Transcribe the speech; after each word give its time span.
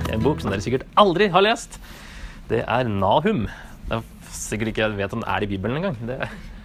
en 0.14 0.24
bok 0.24 0.42
som 0.42 0.52
dere 0.52 0.64
sikkert 0.64 0.86
aldri 1.00 1.28
har 1.32 1.44
lest. 1.44 1.78
Det 2.50 2.62
er 2.64 2.90
Nahum. 2.90 3.46
Det 3.88 3.98
er 3.98 4.34
sikkert 4.34 4.72
ikke 4.72 4.84
jeg 4.84 4.98
vet 4.98 5.14
om 5.16 5.22
den 5.22 5.30
er 5.30 5.46
i 5.46 5.50
Bibelen 5.50 5.80
engang. 5.80 5.98
Det... 6.08 6.18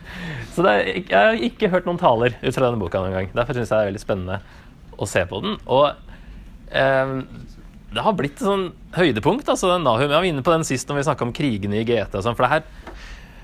Så 0.55 0.65
det 0.65 0.73
er, 0.73 0.87
jeg 0.97 1.13
har 1.13 1.43
ikke 1.49 1.69
hørt 1.71 1.87
noen 1.87 2.01
taler 2.01 2.35
ut 2.41 2.55
fra 2.55 2.65
denne 2.65 2.81
boka 2.81 3.03
noen 3.03 3.15
gang. 3.15 3.31
Derfor 3.35 3.55
syns 3.55 3.69
jeg 3.69 3.77
det 3.77 3.85
er 3.85 3.91
veldig 3.91 4.03
spennende 4.03 4.39
å 4.99 5.07
se 5.07 5.23
på 5.29 5.41
den. 5.45 5.55
Og 5.69 5.85
eh, 6.75 7.13
det 7.89 8.05
har 8.05 8.17
blitt 8.17 8.37
et 8.37 8.45
sånn 8.45 8.69
høydepunkt, 8.97 9.49
altså 9.49 9.77
Nahum. 9.77 10.09
Jeg 10.09 10.17
var 10.17 10.29
inne 10.29 10.45
på 10.45 10.53
den 10.53 10.67
sist 10.67 10.89
når 10.89 10.99
vi 10.99 11.07
snakka 11.09 11.27
om 11.27 11.35
krigene 11.35 11.79
i 11.79 11.87
GT 11.87 12.19
og 12.19 12.25
sånn. 12.25 12.37
For 12.37 12.45
det 12.45 12.53
her 12.57 12.67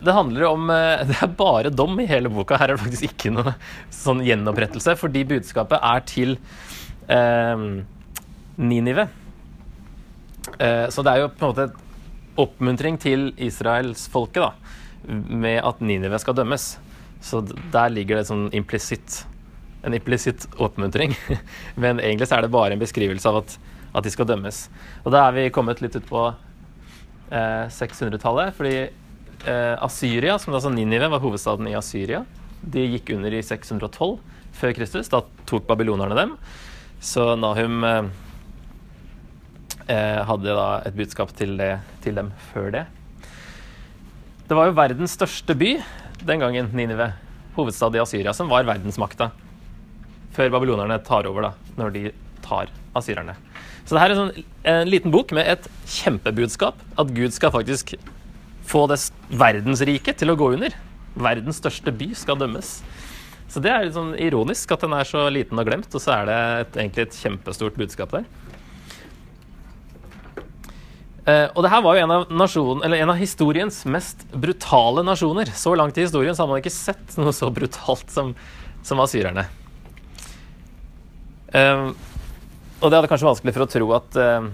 det 0.05 0.13
handler 0.13 0.47
om 0.49 0.69
eh, 0.69 1.05
Det 1.09 1.19
er 1.23 1.35
bare 1.37 1.73
dom 1.73 1.99
i 2.01 2.07
hele 2.09 2.31
boka. 2.31 2.59
Her 2.59 2.73
er 2.73 2.79
det 2.79 2.85
faktisk 2.85 3.11
ikke 3.11 3.33
noe 3.35 3.55
sånn 3.93 4.23
gjenopprettelse, 4.25 4.97
fordi 4.99 5.25
budskapet 5.35 5.81
er 5.81 6.07
til 6.09 6.35
eh, 7.11 7.69
Ninive. 8.55 9.07
Eh, 10.59 10.87
så 10.93 11.03
det 11.05 11.13
er 11.13 11.23
jo 11.23 11.29
på 11.33 11.45
en 11.45 11.53
måte 11.53 11.69
oppmuntring 12.41 12.99
til 13.01 13.29
israelsfolket, 13.41 14.73
med 15.05 15.61
at 15.61 15.81
Ninive 15.85 16.19
skal 16.19 16.35
dømmes. 16.37 16.75
Så 17.23 17.41
der 17.73 17.93
ligger 17.93 18.19
det 18.19 18.27
sånn 18.29 18.49
implisitt 18.57 19.23
en 19.85 19.93
implisitt 19.93 20.47
oppmuntring. 20.57 21.13
Men 21.81 21.99
egentlig 22.01 22.27
så 22.29 22.39
er 22.39 22.45
det 22.45 22.53
bare 22.53 22.75
en 22.75 22.81
beskrivelse 22.81 23.29
av 23.29 23.43
at, 23.43 23.55
at 23.93 24.05
de 24.05 24.13
skal 24.13 24.27
dømmes. 24.29 24.65
Og 25.03 25.13
da 25.13 25.27
er 25.27 25.35
vi 25.37 25.51
kommet 25.53 25.81
litt 25.83 25.97
ut 25.97 26.07
på 26.09 26.23
eh, 27.29 27.65
600-tallet, 27.73 28.55
fordi 28.57 28.75
eh, 28.81 29.75
Assyria, 29.85 30.39
som 30.41 30.57
altså 30.57 30.73
Ninive 30.73 31.11
var 31.13 31.23
hovedstaden 31.23 31.69
i 31.69 31.77
Assyria, 31.77 32.23
de 32.65 32.87
gikk 32.95 33.13
under 33.13 33.33
i 33.35 33.43
612 33.45 34.17
før 34.55 34.73
Kristus. 34.77 35.11
Da 35.13 35.21
tok 35.45 35.67
babylonerne 35.69 36.17
dem. 36.17 36.33
Så 37.03 37.35
Nahum 37.37 37.85
eh, 37.85 38.09
hadde 39.87 40.53
da 40.57 40.67
et 40.87 40.95
budskap 40.97 41.29
til, 41.37 41.55
det, 41.59 41.75
til, 42.01 42.15
dem 42.17 42.31
før 42.51 42.71
det. 42.73 42.85
Det 44.49 44.57
var 44.57 44.69
jo 44.69 44.77
verdens 44.77 45.13
største 45.13 45.53
by 45.57 45.75
den 46.25 46.41
gangen, 46.41 46.71
Ninive, 46.73 47.11
hovedstad 47.57 47.97
i 47.97 48.01
Asyria, 48.01 48.33
som 48.33 48.49
var 48.49 48.65
verdensmakta. 48.65 49.29
Før 50.35 50.51
babylonerne 50.57 50.97
tar 51.05 51.29
over, 51.29 51.49
da, 51.49 51.75
når 51.77 51.93
de 51.93 52.03
tar 52.45 52.73
asyrerne. 52.97 53.35
Så 53.85 53.95
det 53.95 54.01
her 54.01 54.13
er 54.13 54.17
sånn, 54.17 54.45
en 54.65 54.89
liten 54.89 55.13
bok 55.13 55.33
med 55.35 55.45
et 55.49 55.67
kjempebudskap. 55.99 56.79
At 56.97 57.13
Gud 57.13 57.35
skal 57.35 57.53
faktisk 57.53 57.93
få 58.65 58.85
det 58.89 58.97
verdensriket 59.29 60.17
til 60.21 60.33
å 60.33 60.37
gå 60.39 60.55
under. 60.55 60.73
Verdens 61.15 61.61
største 61.61 61.93
by 61.95 62.09
skal 62.17 62.39
dømmes. 62.41 62.79
Så 63.51 63.61
det 63.61 63.71
er 63.71 63.85
litt 63.85 63.95
sånn 63.95 64.15
ironisk 64.17 64.73
at 64.73 64.81
den 64.83 64.95
er 64.97 65.07
så 65.07 65.27
liten 65.31 65.61
og 65.61 65.67
glemt, 65.69 65.91
og 65.93 66.01
så 66.01 66.15
er 66.17 66.29
det 66.29 66.39
et, 66.63 66.79
egentlig 66.81 67.05
et 67.05 67.19
kjempestort 67.21 67.77
budskap 67.77 68.15
der. 68.17 68.25
Uh, 71.25 71.49
og 71.57 71.63
det 71.65 71.71
her 71.73 71.81
var 71.81 71.97
jo 71.97 72.01
en 72.05 72.11
av, 72.13 72.25
nasjon, 72.29 72.83
en 72.85 73.09
av, 73.09 73.17
historiens 73.17 73.79
mest 73.89 74.27
brutale 74.29 75.01
nasjoner. 75.07 75.49
Så 75.57 75.73
langt 75.73 75.97
i 75.97 76.05
historien 76.05 76.37
så 76.37 76.45
har 76.45 76.51
man 76.51 76.61
ikke 76.61 76.73
sett 76.73 77.15
noe 77.17 77.33
så 77.33 77.49
brutalt 77.53 78.13
som, 78.13 78.35
som 78.85 79.01
asyrerne. 79.01 79.47
Uh, 81.49 81.89
og 82.77 82.91
det 82.91 82.99
hadde 82.99 83.09
kanskje 83.09 83.31
vanskelig 83.31 83.55
for 83.55 83.65
å 83.65 83.69
tro 83.73 83.89
at 83.97 84.21
uh, 84.21 84.51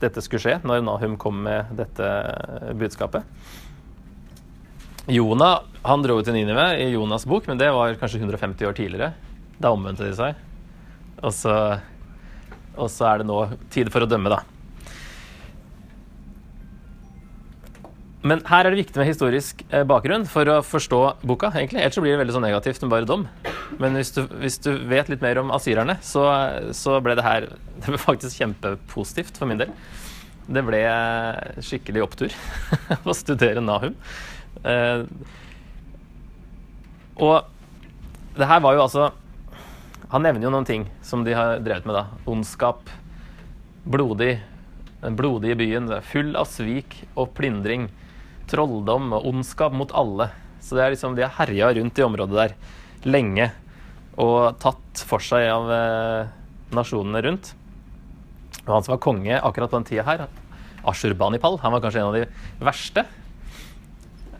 dette 0.00 0.24
skulle 0.24 0.40
skje, 0.46 0.58
når 0.64 0.84
Nahum 0.86 1.20
kom 1.20 1.44
med 1.44 1.76
dette 1.76 2.10
budskapet. 2.78 3.28
Jonah 5.12 5.60
han 5.84 6.02
dro 6.04 6.18
til 6.24 6.36
Ninive 6.36 6.70
i 6.80 6.90
Jonas' 6.94 7.28
bok, 7.28 7.46
men 7.48 7.60
det 7.60 7.68
var 7.72 7.96
kanskje 8.00 8.20
150 8.24 8.68
år 8.68 8.76
tidligere. 8.76 9.12
Da 9.60 9.76
omvendte 9.76 10.08
de 10.08 10.16
seg. 10.16 10.40
Og 11.20 11.32
så, 11.36 11.54
og 12.76 12.88
så 12.92 13.12
er 13.12 13.20
det 13.20 13.28
nå 13.28 13.42
tid 13.72 13.92
for 13.92 14.04
å 14.04 14.08
dømme, 14.08 14.32
da. 14.32 14.44
Men 18.28 18.42
her 18.48 18.66
er 18.66 18.74
det 18.74 18.82
viktig 18.82 18.98
med 18.98 19.08
historisk 19.08 19.62
eh, 19.70 19.84
bakgrunn 19.88 20.26
for 20.28 20.48
å 20.50 20.58
forstå 20.66 21.00
boka. 21.28 21.48
egentlig. 21.54 21.80
Ellers 21.80 21.96
så 21.96 22.02
blir 22.04 22.12
det 22.12 22.20
veldig 22.20 22.34
så 22.34 22.42
negativt 22.44 22.82
med 22.84 22.90
bare 22.92 23.08
dom. 23.08 23.24
Men 23.80 23.96
hvis 23.96 24.10
du, 24.16 24.20
hvis 24.42 24.58
du 24.64 24.72
vet 24.90 25.08
litt 25.08 25.22
mer 25.24 25.40
om 25.40 25.52
asyrerne, 25.54 25.96
så, 26.04 26.24
så, 26.76 26.98
ble 27.04 27.14
det 27.16 27.24
her 27.24 27.46
det 27.80 27.94
ble 27.94 28.00
faktisk 28.02 28.42
kjempepositivt 28.42 29.38
for 29.40 29.48
min 29.48 29.62
del. 29.62 29.72
Det 30.48 30.64
ble 30.64 30.82
skikkelig 31.64 32.04
opptur 32.04 32.34
å 33.08 33.16
studere 33.16 33.62
Nahum. 33.64 33.96
Eh, 34.66 35.04
og 37.22 37.48
det 38.38 38.46
her 38.46 38.60
var 38.62 38.76
jo 38.76 38.84
altså 38.84 39.08
Han 40.12 40.22
nevner 40.24 40.46
jo 40.46 40.50
noen 40.54 40.66
ting 40.66 40.84
som 41.04 41.24
de 41.26 41.34
har 41.36 41.58
drevet 41.62 41.86
med, 41.88 41.96
da. 41.96 42.04
Ondskap. 42.28 42.90
Blodig. 43.88 44.38
Den 45.02 45.16
blodige 45.16 45.56
byen. 45.60 45.90
Full 46.10 46.34
av 46.38 46.48
svik 46.50 46.96
og 47.14 47.32
plyndring 47.36 47.88
trolldom 48.50 49.12
og 49.16 49.28
ondskap 49.30 49.74
mot 49.76 49.92
alle. 49.96 50.30
Så 50.64 50.76
det 50.76 50.84
er 50.84 50.94
liksom, 50.94 51.16
de 51.16 51.24
har 51.26 51.36
herja 51.38 51.70
rundt 51.78 51.98
i 51.98 52.04
området 52.04 52.36
der 52.38 53.08
lenge 53.08 53.50
og 54.18 54.58
tatt 54.62 55.04
for 55.06 55.22
seg 55.22 55.46
av 55.46 55.70
eh, 55.70 56.30
nasjonene 56.74 57.22
rundt. 57.24 57.52
Og 58.64 58.74
han 58.74 58.84
som 58.84 58.96
var 58.96 59.02
konge 59.04 59.38
akkurat 59.38 59.70
på 59.70 59.78
den 59.78 59.88
tida 59.88 60.04
her, 60.08 60.26
Ashurbanipal, 60.88 61.58
han 61.62 61.74
var 61.74 61.82
kanskje 61.84 62.02
en 62.02 62.10
av 62.10 62.16
de 62.18 62.64
verste. 62.66 63.04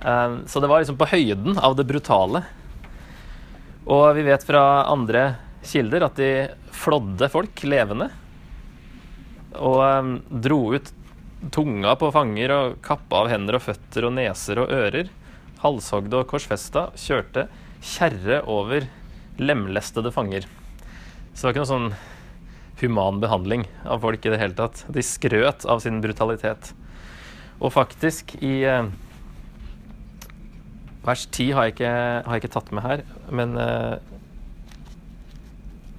Eh, 0.02 0.38
så 0.50 0.62
det 0.62 0.70
var 0.70 0.82
liksom 0.82 0.98
på 0.98 1.10
høyden 1.12 1.60
av 1.62 1.78
det 1.78 1.86
brutale. 1.88 2.42
Og 3.88 4.10
vi 4.18 4.26
vet 4.26 4.44
fra 4.44 4.64
andre 4.90 5.30
kilder 5.64 6.08
at 6.08 6.18
de 6.18 6.32
flådde 6.74 7.30
folk 7.32 7.62
levende. 7.64 8.10
Og 9.56 9.80
eh, 9.86 10.14
dro 10.48 10.62
ut 10.74 10.92
tunga 11.54 11.94
på 11.98 12.10
fanger 12.14 12.52
og 12.54 12.76
kappa 12.84 13.22
av 13.22 13.30
hender 13.32 13.58
og 13.58 13.64
føtter 13.64 14.08
og 14.08 14.14
neser 14.16 14.60
og 14.62 14.72
ører. 14.74 15.10
Halshogde 15.62 16.20
og 16.20 16.28
korsfesta. 16.30 16.88
Kjørte 16.98 17.46
kjerre 17.84 18.42
over 18.50 18.88
lemlestede 19.38 20.12
fanger. 20.14 20.46
Så 21.32 21.40
det 21.40 21.44
var 21.46 21.54
ikke 21.54 21.64
noe 21.64 21.72
sånn 21.72 21.90
human 22.78 23.20
behandling 23.22 23.66
av 23.86 24.02
folk 24.02 24.26
i 24.26 24.32
det 24.32 24.40
hele 24.40 24.56
tatt. 24.58 24.84
De 24.90 25.02
skrøt 25.04 25.66
av 25.70 25.82
sin 25.82 26.00
brutalitet. 26.02 26.72
Og 27.58 27.72
faktisk, 27.74 28.36
i 28.42 28.62
eh, 28.66 28.90
vers 31.06 31.24
10 31.26 31.52
har 31.56 31.66
jeg, 31.66 31.76
ikke, 31.76 31.92
har 32.26 32.34
jeg 32.34 32.44
ikke 32.44 32.54
tatt 32.54 32.70
med 32.74 32.86
her, 32.86 33.04
men 33.30 33.58
eh, 33.58 33.96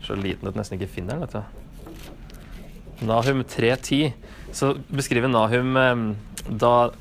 Så 0.04 0.16
liten 0.16 0.48
at 0.48 0.56
jeg 0.56 0.62
nesten 0.62 0.80
ikke 0.80 0.94
finner 0.94 1.20
den, 1.20 1.28
vet 1.28 1.36
du. 1.36 3.06
Nahum 3.08 3.44
3.10 3.44 4.14
så 4.52 4.76
beskriver 4.88 5.32
Nahum 5.32 5.78
eh, 5.78 5.96
da 6.50 6.92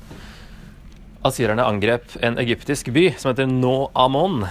asyrerne 1.21 1.65
angrep 1.65 2.15
en 2.21 2.37
egyptisk 2.39 2.91
by 2.95 3.13
som 3.17 3.31
heter 3.31 3.49
No-Amon. 3.49 4.45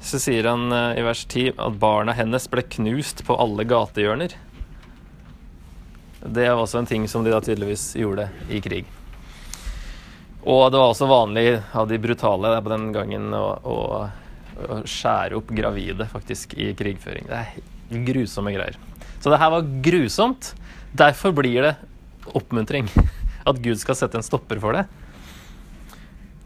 Så 0.00 0.20
sier 0.22 0.46
han 0.48 0.72
eh, 0.72 1.00
i 1.00 1.06
vers 1.06 1.24
10 1.26 1.56
at 1.56 1.80
barna 1.80 2.14
hennes 2.16 2.48
ble 2.50 2.64
knust 2.78 3.24
på 3.26 3.36
alle 3.36 3.66
gatehjørner. 3.68 4.36
Det 6.18 6.46
var 6.48 6.62
også 6.62 6.80
en 6.82 6.88
ting 6.90 7.04
som 7.08 7.24
de 7.24 7.34
da 7.34 7.40
tydeligvis 7.44 7.92
gjorde 7.98 8.28
i 8.50 8.62
krig. 8.64 8.86
Og 10.48 10.70
det 10.72 10.80
var 10.80 10.92
også 10.92 11.06
vanlig 11.10 11.60
av 11.76 11.88
de 11.90 11.98
brutale 12.00 12.54
på 12.62 12.72
den 12.72 12.88
gangen 12.94 13.34
å, 13.36 13.46
å, 13.62 13.78
å 14.64 14.78
skjære 14.86 15.36
opp 15.38 15.50
gravide 15.54 16.06
faktisk 16.08 16.54
i 16.58 16.70
krigføring. 16.78 17.28
Det 17.28 17.42
er 17.42 18.06
grusomme 18.08 18.54
greier. 18.54 18.78
Så 19.20 19.30
det 19.32 19.40
her 19.42 19.52
var 19.52 19.68
grusomt. 19.84 20.52
Derfor 20.98 21.32
blir 21.36 21.62
det 21.62 21.74
oppmuntring. 22.34 22.88
At 23.46 23.60
Gud 23.62 23.78
skal 23.80 23.96
sette 23.98 24.18
en 24.18 24.26
stopper 24.26 24.58
for 24.62 24.74
det. 24.74 24.88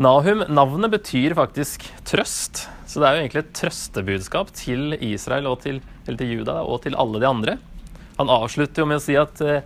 Nahum, 0.03 0.45
navnet 0.49 0.93
betyr 0.93 1.35
faktisk 1.39 1.85
trøst. 2.09 2.67
Så 2.89 3.01
det 3.01 3.09
er 3.09 3.17
jo 3.17 3.23
egentlig 3.23 3.43
et 3.45 3.55
trøstebudskap 3.57 4.53
til 4.57 4.97
Israel 5.01 5.49
og 5.49 5.63
til, 5.65 5.81
til 6.05 6.25
Juda 6.27 6.61
og 6.67 6.83
til 6.85 6.97
alle 7.01 7.23
de 7.23 7.29
andre. 7.29 7.57
Han 8.19 8.33
avslutter 8.33 8.83
jo 8.83 8.89
med 8.91 9.01
å 9.01 9.05
si 9.05 9.17
at 9.17 9.41
eh, 9.41 9.65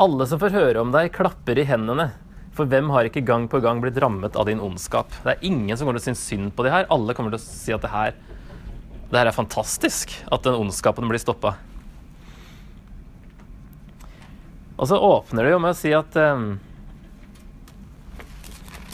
alle 0.00 0.26
som 0.30 0.40
får 0.40 0.54
høre 0.54 0.84
om 0.84 0.92
deg, 0.94 1.12
klapper 1.12 1.60
i 1.60 1.66
hendene. 1.68 2.12
For 2.54 2.70
hvem 2.70 2.92
har 2.94 3.08
ikke 3.08 3.24
gang 3.26 3.48
på 3.50 3.60
gang 3.60 3.80
blitt 3.82 3.98
rammet 4.00 4.38
av 4.38 4.46
din 4.48 4.62
ondskap? 4.62 5.10
Det 5.24 5.34
er 5.34 5.48
ingen 5.48 5.76
som 5.76 5.84
kommer 5.84 5.98
til 5.98 6.04
å 6.04 6.08
synes 6.12 6.24
synd 6.28 6.54
på 6.54 6.64
de 6.64 6.72
her. 6.72 6.88
Alle 6.94 7.16
kommer 7.16 7.34
til 7.34 7.42
å 7.42 7.44
si 7.44 7.74
at 7.74 7.84
det 7.84 7.92
her 7.92 8.14
det 9.14 9.20
her 9.22 9.30
er 9.30 9.36
fantastisk, 9.36 10.10
at 10.26 10.42
den 10.42 10.58
ondskapen 10.58 11.06
blir 11.06 11.22
stoppa. 11.22 11.54
Og 14.74 14.88
så 14.90 14.98
åpner 14.98 15.46
det 15.46 15.52
jo 15.52 15.60
med 15.62 15.70
å 15.70 15.78
si 15.78 15.92
at 15.94 16.16
um, 16.18 16.56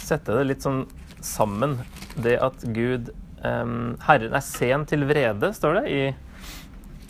Sette 0.05 0.34
det 0.37 0.43
litt 0.44 0.67
sånn 0.67 0.82
sammen. 1.25 1.78
Det 2.20 2.34
at 2.43 2.67
Gud 2.76 3.08
um, 3.40 3.96
Herren 4.05 4.37
er 4.37 4.44
sen 4.44 4.84
til 4.90 5.06
vrede, 5.08 5.52
står 5.56 5.78
det 5.78 5.84
i, 5.88 6.02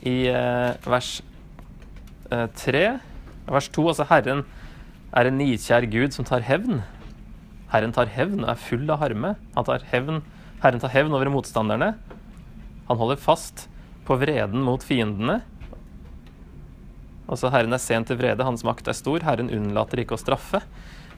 i 0.06 0.14
uh, 0.30 0.76
vers 0.86 1.10
uh, 2.30 2.46
3. 2.60 2.84
Vers 3.50 3.70
2, 3.74 3.86
altså 3.90 4.06
Herren 4.12 4.44
er 5.16 5.26
en 5.26 5.38
nidkjær 5.40 5.88
Gud 5.90 6.14
som 6.14 6.28
tar 6.28 6.46
hevn. 6.46 6.84
Herren 7.74 7.96
tar 7.96 8.12
hevn 8.14 8.44
og 8.44 8.52
er 8.52 8.62
full 8.68 8.86
av 8.86 9.02
harme. 9.02 9.34
Han 9.56 9.66
tar 9.66 9.82
hevn, 9.90 10.22
Herren 10.62 10.82
tar 10.82 10.94
hevn 10.94 11.16
over 11.16 11.32
motstanderne. 11.34 11.94
Han 12.90 12.98
holder 12.98 13.20
fast 13.22 13.69
på 14.02 14.16
vreden 14.19 14.64
mot 14.66 14.82
fiendene. 14.82 15.38
Altså 17.31 17.52
Herren 17.54 17.76
er 17.76 17.82
sent 17.82 18.10
til 18.10 18.19
vrede, 18.19 18.42
hans 18.42 18.64
makt 18.66 18.90
er 18.90 18.96
stor, 18.98 19.22
Herren 19.22 19.52
unnlater 19.54 20.02
ikke 20.02 20.16
å 20.16 20.20
straffe. 20.20 20.58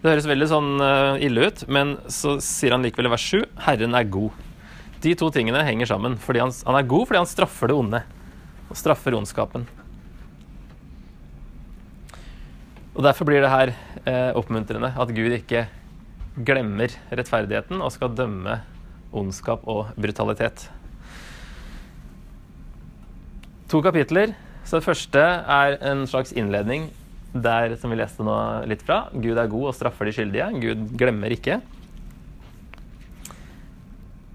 Det 0.02 0.10
høres 0.10 0.28
veldig 0.28 0.48
sånn 0.50 0.72
uh, 0.82 1.14
ille 1.22 1.46
ut, 1.48 1.62
men 1.72 1.94
så 2.12 2.34
sier 2.44 2.74
han 2.74 2.84
likevel 2.84 3.08
i 3.08 3.12
vers 3.14 3.24
7 3.24 3.46
Herren 3.64 3.96
er 3.96 4.10
god. 4.12 4.36
De 5.00 5.14
to 5.16 5.30
tingene 5.32 5.62
henger 5.64 5.88
sammen. 5.94 6.18
Han, 6.20 6.52
han 6.52 6.78
er 6.78 6.90
god 6.90 7.08
fordi 7.08 7.22
han 7.22 7.30
straffer 7.30 7.72
det 7.72 7.78
onde. 7.78 8.02
Og 8.68 8.76
straffer 8.78 9.16
ondskapen. 9.16 9.64
Og 12.92 13.00
Derfor 13.06 13.30
blir 13.30 13.40
det 13.40 13.54
her 13.54 13.72
eh, 14.04 14.30
oppmuntrende 14.36 14.92
at 14.92 15.16
Gud 15.16 15.32
ikke 15.38 15.64
glemmer 16.36 16.92
rettferdigheten 17.08 17.80
og 17.80 17.96
skal 17.96 18.12
dømme 18.12 18.60
ondskap 19.16 19.64
og 19.64 19.96
brutalitet. 19.96 20.68
To 23.72 23.80
kapitler. 23.80 24.34
Så 24.68 24.78
det 24.78 24.84
første 24.84 25.20
er 25.20 25.78
en 25.88 26.04
slags 26.06 26.34
innledning 26.36 26.90
der 27.32 27.72
som 27.80 27.88
vi 27.88 27.96
leste 27.96 28.24
nå 28.24 28.34
litt 28.68 28.82
fra. 28.84 29.06
Gud 29.16 29.38
er 29.40 29.48
god 29.48 29.70
og 29.70 29.76
straffer 29.78 30.08
de 30.08 30.12
skyldige. 30.12 30.48
Gud 30.60 30.90
glemmer 31.00 31.32
ikke. 31.32 31.62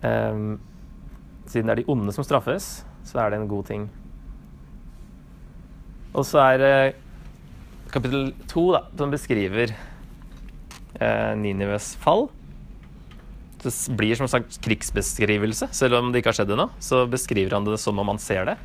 Um, 0.02 0.58
siden 1.46 1.70
det 1.70 1.76
er 1.76 1.82
de 1.84 1.92
onde 1.94 2.14
som 2.16 2.26
straffes, 2.26 2.82
så 3.06 3.22
er 3.22 3.32
det 3.32 3.40
en 3.42 3.50
god 3.50 3.70
ting. 3.70 3.86
Og 6.18 6.26
så 6.26 6.42
er 6.42 6.96
kapittel 7.94 8.32
to 8.50 8.72
som 8.98 9.14
beskriver 9.14 9.72
eh, 10.98 11.34
Ninives 11.38 11.94
fall. 12.02 12.26
Det 13.62 13.72
blir 13.98 14.18
som 14.18 14.30
slags 14.30 14.58
krigsbeskrivelse. 14.66 15.70
Selv 15.78 16.00
om 16.00 16.10
det 16.10 16.22
ikke 16.24 16.34
har 16.34 16.40
skjedd 16.42 16.56
ennå, 16.58 16.68
så 16.82 17.06
beskriver 17.10 17.54
han 17.58 17.70
det 17.70 17.78
som 17.82 18.02
om 18.02 18.16
han 18.16 18.22
ser 18.22 18.50
det. 18.50 18.58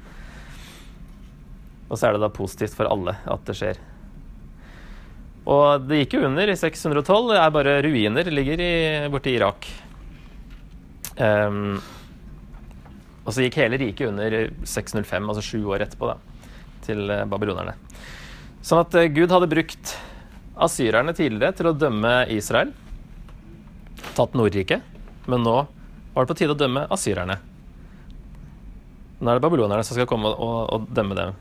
Og 1.92 1.98
så 2.00 2.08
er 2.08 2.16
det 2.16 2.24
da 2.24 2.32
positivt 2.32 2.74
for 2.76 2.88
alle 2.88 3.18
at 3.28 3.44
det 3.44 3.56
skjer. 3.58 3.80
Og 5.52 5.88
det 5.88 6.04
gikk 6.04 6.16
jo 6.16 6.26
under 6.28 6.48
i 6.48 6.56
612. 6.56 7.32
Det 7.32 7.40
er 7.40 7.54
bare 7.54 7.80
ruiner. 7.84 8.30
Ligger 8.32 8.62
i, 8.62 8.74
borte 9.12 9.32
i 9.32 9.36
Irak. 9.36 9.66
Um, 11.18 11.76
og 13.22 13.34
så 13.34 13.44
gikk 13.44 13.58
hele 13.60 13.78
riket 13.78 14.08
under 14.08 14.48
605, 14.66 15.28
altså 15.30 15.42
sju 15.44 15.60
år 15.70 15.84
etterpå, 15.84 16.08
da, 16.08 16.16
til 16.82 17.04
eh, 17.12 17.26
babylonerne. 17.30 17.76
Sånn 18.66 18.80
at 18.82 18.96
uh, 18.98 19.04
Gud 19.14 19.30
hadde 19.30 19.50
brukt 19.50 19.92
asyrerne 20.62 21.14
tidligere 21.14 21.54
til 21.58 21.70
å 21.70 21.76
dømme 21.76 22.16
Israel. 22.34 22.72
Tatt 24.16 24.34
Nordriket. 24.38 24.82
Men 25.30 25.46
nå 25.46 25.54
var 26.16 26.24
det 26.24 26.32
på 26.32 26.38
tide 26.40 26.56
å 26.56 26.58
dømme 26.58 26.88
asyrerne. 26.90 27.38
Nå 29.22 29.30
er 29.30 29.38
det 29.38 29.44
babylonerne 29.44 29.86
som 29.86 29.94
skal 29.94 30.08
komme 30.10 30.32
og, 30.32 30.58
og 30.74 30.90
dømme 30.90 31.18
dem. 31.18 31.38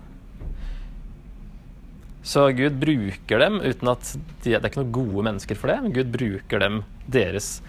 Så 2.24 2.46
Gud 2.54 2.78
bruker 2.82 3.42
dem 3.42 3.58
uten 3.64 3.90
at 3.90 4.14
de, 4.44 4.54
Det 4.54 4.60
er 4.60 4.70
ikke 4.70 4.84
noen 4.84 4.94
gode 4.94 5.26
mennesker 5.26 5.58
for 5.58 5.72
det. 5.72 5.80
Men 5.82 5.96
Gud 5.96 6.12
bruker 6.14 6.62
dem, 6.62 6.82
deres 7.10 7.60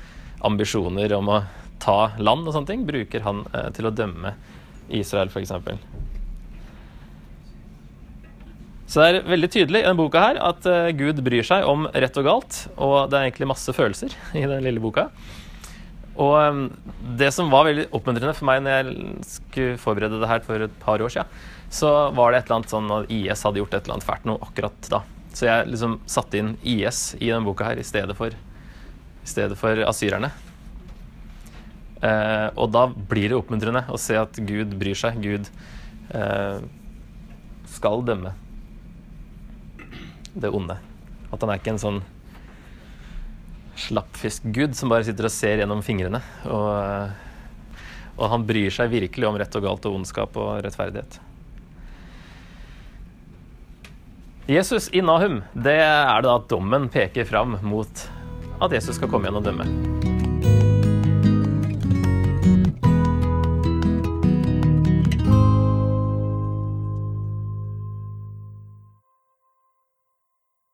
ambisjoner 0.44 1.12
om 1.16 1.30
å 1.32 1.42
ta 1.82 2.12
land 2.20 2.46
og 2.46 2.54
sånne 2.54 2.68
ting, 2.68 2.86
bruker 2.86 3.24
han 3.24 3.44
eh, 3.54 3.70
til 3.74 3.88
å 3.88 3.94
dømme 3.94 4.34
Israel, 4.92 5.30
f.eks. 5.32 5.54
Så 8.92 9.00
det 9.00 9.06
er 9.08 9.24
veldig 9.24 9.48
tydelig 9.48 9.80
i 9.80 9.84
denne 9.86 9.96
boka 9.96 10.20
her 10.20 10.38
at 10.44 10.66
eh, 10.68 10.90
Gud 10.98 11.22
bryr 11.24 11.46
seg 11.48 11.64
om 11.64 11.86
rett 11.88 12.18
og 12.20 12.26
galt. 12.28 12.58
Og 12.76 12.96
det 13.08 13.18
er 13.18 13.30
egentlig 13.30 13.48
masse 13.54 13.72
følelser 13.72 14.12
i 14.36 14.44
den 14.44 14.66
lille 14.66 14.82
boka. 14.84 15.08
Og 16.20 16.34
um, 16.36 16.62
det 17.16 17.30
som 17.32 17.50
var 17.52 17.64
veldig 17.68 17.86
oppmuntrende 17.96 18.34
for 18.36 18.48
meg 18.50 18.60
når 18.64 18.74
jeg 18.74 19.26
skulle 19.30 19.80
forberede 19.80 20.20
det 20.20 20.28
her 20.28 20.44
for 20.44 20.66
et 20.66 20.78
par 20.82 21.00
år 21.00 21.12
siden, 21.14 21.42
så 21.72 22.10
var 22.12 22.32
det 22.32 22.42
et 22.42 22.48
eller 22.50 22.58
annet 22.58 22.74
sånn 22.74 22.92
at 22.92 23.12
IS 23.12 23.44
hadde 23.46 23.62
gjort 23.62 23.74
et 23.78 23.86
eller 23.86 23.96
annet 23.96 24.08
fælt 24.08 24.28
noe 24.28 24.42
akkurat 24.44 24.88
da. 24.92 25.00
Så 25.32 25.48
jeg 25.48 25.70
liksom 25.72 25.96
satte 26.10 26.36
inn 26.36 26.54
IS 26.68 27.14
i 27.16 27.30
denne 27.30 27.46
boka 27.46 27.70
her 27.70 27.80
i 27.80 27.86
stedet 27.86 28.16
for, 28.18 28.34
i 28.36 29.28
stedet 29.28 29.56
for 29.56 29.80
asyrerne. 29.88 30.28
Eh, 32.02 32.48
og 32.58 32.72
da 32.74 32.88
blir 32.90 33.30
det 33.30 33.38
oppmuntrende 33.38 33.86
å 33.88 34.00
se 34.00 34.18
at 34.18 34.36
Gud 34.44 34.74
bryr 34.76 34.98
seg. 34.98 35.16
Gud 35.24 35.48
eh, 36.12 36.58
skal 37.72 38.04
dømme 38.04 38.34
det 40.34 40.52
onde. 40.52 40.76
At 41.32 41.40
han 41.40 41.52
er 41.52 41.62
ikke 41.62 41.72
en 41.76 41.82
sånn 41.82 42.02
slappfisk-gud 43.76 44.76
som 44.76 44.92
bare 44.92 45.06
sitter 45.06 45.28
og 45.28 45.34
ser 45.34 45.62
gjennom 45.62 45.82
fingrene. 45.84 46.20
Og, 46.48 47.12
og 48.18 48.32
han 48.34 48.46
bryr 48.48 48.72
seg 48.74 48.92
virkelig 48.92 49.28
om 49.28 49.38
rett 49.40 49.58
og 49.58 49.66
galt 49.66 49.88
og 49.88 50.00
ondskap 50.00 50.36
og 50.40 50.58
rettferdighet. 50.66 51.20
Jesus 54.50 54.88
i 54.92 55.00
Nahum, 55.04 55.40
det 55.54 55.78
er 55.80 56.24
det 56.24 56.32
at 56.32 56.48
dommen 56.50 56.90
peker 56.92 57.28
fram 57.28 57.60
mot 57.62 58.08
at 58.62 58.74
Jesus 58.74 58.98
skal 58.98 59.10
komme 59.10 59.30
igjen 59.30 59.38
og 59.38 59.46
dømme. 59.46 60.11